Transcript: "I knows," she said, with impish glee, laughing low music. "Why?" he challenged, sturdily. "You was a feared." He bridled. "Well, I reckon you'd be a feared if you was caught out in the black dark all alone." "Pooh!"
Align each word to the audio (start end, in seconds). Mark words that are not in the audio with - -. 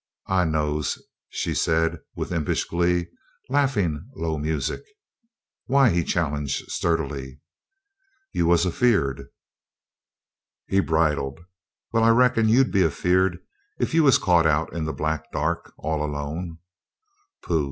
"I 0.29 0.45
knows," 0.45 0.99
she 1.29 1.53
said, 1.53 1.99
with 2.15 2.31
impish 2.31 2.65
glee, 2.65 3.05
laughing 3.49 4.09
low 4.15 4.39
music. 4.39 4.81
"Why?" 5.67 5.91
he 5.91 6.03
challenged, 6.03 6.71
sturdily. 6.71 7.39
"You 8.31 8.47
was 8.47 8.65
a 8.65 8.71
feared." 8.71 9.27
He 10.67 10.79
bridled. 10.79 11.39
"Well, 11.93 12.03
I 12.03 12.09
reckon 12.09 12.49
you'd 12.49 12.71
be 12.71 12.81
a 12.81 12.89
feared 12.89 13.37
if 13.77 13.93
you 13.93 14.01
was 14.03 14.17
caught 14.17 14.47
out 14.47 14.73
in 14.73 14.85
the 14.85 14.91
black 14.93 15.31
dark 15.31 15.71
all 15.77 16.03
alone." 16.03 16.57
"Pooh!" 17.43 17.59